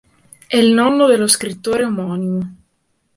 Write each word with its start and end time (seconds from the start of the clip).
È 0.47 0.57
il 0.57 0.71
nonno 0.73 1.05
dello 1.05 1.27
scrittore 1.27 1.83
omonimo. 1.85 2.55